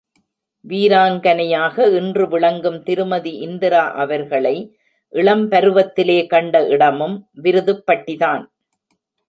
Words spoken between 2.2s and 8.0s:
விளங்கும் திருமதி இந்திரா அவர்களை இளம்பருவத்திலே கண்ட இடமும் விருதுப்